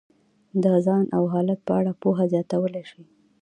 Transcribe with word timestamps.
د 0.63 0.65
ځان 0.85 1.05
او 1.17 1.23
حالت 1.33 1.59
په 1.67 1.73
اړه 1.79 1.91
پوهه 2.01 2.25
زیاتولی 2.33 2.83
شي. 2.89 3.01